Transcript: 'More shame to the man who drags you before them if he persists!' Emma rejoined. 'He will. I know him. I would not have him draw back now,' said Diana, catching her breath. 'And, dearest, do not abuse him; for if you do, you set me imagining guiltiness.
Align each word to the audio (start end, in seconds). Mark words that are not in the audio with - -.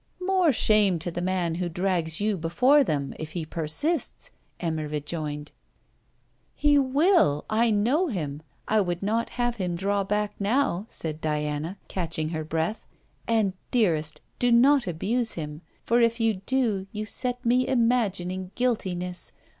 'More 0.19 0.51
shame 0.51 0.97
to 0.97 1.11
the 1.11 1.21
man 1.21 1.53
who 1.61 1.69
drags 1.69 2.19
you 2.19 2.35
before 2.35 2.83
them 2.83 3.13
if 3.19 3.33
he 3.33 3.45
persists!' 3.45 4.31
Emma 4.59 4.87
rejoined. 4.87 5.51
'He 6.55 6.79
will. 6.79 7.45
I 7.51 7.69
know 7.69 8.07
him. 8.07 8.41
I 8.67 8.81
would 8.81 9.03
not 9.03 9.29
have 9.37 9.57
him 9.57 9.75
draw 9.75 10.03
back 10.03 10.33
now,' 10.39 10.85
said 10.89 11.21
Diana, 11.21 11.77
catching 11.87 12.29
her 12.29 12.43
breath. 12.43 12.87
'And, 13.27 13.53
dearest, 13.69 14.21
do 14.39 14.51
not 14.51 14.87
abuse 14.87 15.33
him; 15.33 15.61
for 15.85 16.01
if 16.01 16.19
you 16.19 16.41
do, 16.47 16.87
you 16.91 17.05
set 17.05 17.45
me 17.45 17.67
imagining 17.67 18.49
guiltiness. 18.55 19.33